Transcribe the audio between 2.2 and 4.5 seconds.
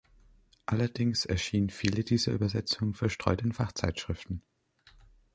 Übersetzungen verstreut in Fachzeitschriften.